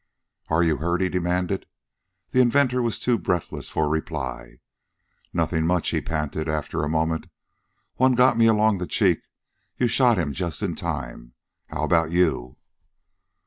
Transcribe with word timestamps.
"Are 0.49 0.63
you 0.63 0.77
hurt?" 0.77 0.99
he 1.01 1.09
demanded. 1.09 1.67
The 2.31 2.41
inventor 2.41 2.81
was 2.81 2.99
too 2.99 3.19
breathless 3.19 3.69
for 3.69 3.87
reply. 3.87 4.57
"Nothing 5.31 5.67
much," 5.67 5.89
he 5.89 6.01
panted, 6.01 6.49
after 6.49 6.81
a 6.81 6.89
moment. 6.89 7.27
"One 7.97 8.15
got 8.15 8.35
me 8.35 8.47
along 8.47 8.79
the 8.79 8.87
cheek 8.87 9.19
you 9.77 9.87
shot 9.87 10.17
him 10.17 10.33
just 10.33 10.63
in 10.63 10.73
time. 10.73 11.33
How 11.67 11.83
about 11.83 12.09
you?" 12.09 12.57